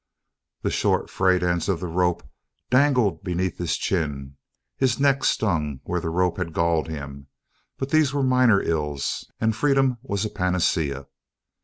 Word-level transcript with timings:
The 0.63 0.71
short, 0.71 1.11
frayed 1.11 1.43
end 1.43 1.69
of 1.69 1.79
the 1.79 1.85
rope 1.85 2.23
dangled 2.71 3.23
beneath 3.23 3.59
his 3.59 3.77
chin; 3.77 4.35
his 4.75 4.99
neck 4.99 5.23
stung 5.23 5.79
where 5.83 6.01
the 6.01 6.09
rope 6.09 6.37
had 6.37 6.53
galled 6.53 6.87
him; 6.87 7.27
but 7.77 7.91
these 7.91 8.11
were 8.11 8.23
minor 8.23 8.59
ills 8.63 9.29
and 9.39 9.55
freedom 9.55 9.99
was 10.01 10.25
a 10.25 10.31
panacea. 10.31 11.05